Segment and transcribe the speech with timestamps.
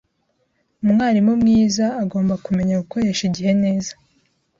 [0.83, 3.91] Umwarimu mwiza agomba kumenya gukoresha igihe neza.